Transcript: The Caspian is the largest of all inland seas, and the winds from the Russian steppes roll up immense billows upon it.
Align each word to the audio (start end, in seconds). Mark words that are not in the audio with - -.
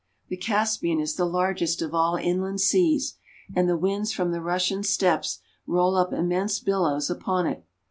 The 0.29 0.37
Caspian 0.37 0.99
is 0.99 1.13
the 1.15 1.25
largest 1.27 1.79
of 1.83 1.93
all 1.93 2.15
inland 2.15 2.59
seas, 2.59 3.17
and 3.55 3.69
the 3.69 3.77
winds 3.77 4.11
from 4.11 4.31
the 4.31 4.41
Russian 4.41 4.81
steppes 4.81 5.41
roll 5.67 5.95
up 5.95 6.11
immense 6.11 6.59
billows 6.59 7.11
upon 7.11 7.45
it. 7.45 7.63